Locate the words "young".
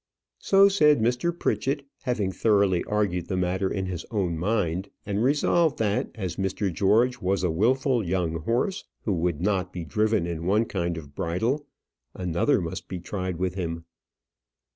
8.03-8.39